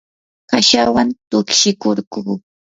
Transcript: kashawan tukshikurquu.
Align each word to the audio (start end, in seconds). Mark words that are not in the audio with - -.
kashawan 0.49 1.07
tukshikurquu. 1.29 2.33